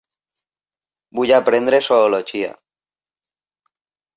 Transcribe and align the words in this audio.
Vull 1.19 1.33
aprendre 1.39 1.81
Zoologia. 1.89 2.51